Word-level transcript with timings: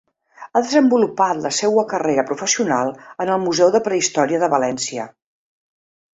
Ha 0.51 0.61
desenvolupat 0.67 1.41
la 1.43 1.51
seua 1.57 1.83
carrera 1.91 2.23
professional 2.31 2.91
en 3.27 3.33
el 3.35 3.45
Museu 3.45 3.71
de 3.77 3.83
Prehistòria 3.91 4.43
de 4.47 4.51
València. 4.57 5.07